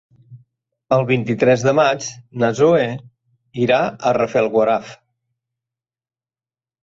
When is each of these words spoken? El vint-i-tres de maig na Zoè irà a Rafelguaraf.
El 0.95 1.03
vint-i-tres 1.09 1.65
de 1.65 1.73
maig 1.79 2.07
na 2.43 2.49
Zoè 2.59 2.87
irà 3.65 3.81
a 3.89 4.13
Rafelguaraf. 4.19 4.95